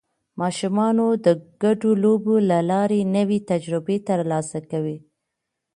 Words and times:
ماشومان 0.41 0.97
د 1.25 1.27
ګډو 1.63 1.91
لوبو 2.03 2.35
له 2.49 2.59
لارې 2.71 3.01
نوې 3.15 3.39
تجربې 3.51 3.97
ترلاسه 4.09 4.59
کوي 4.71 4.97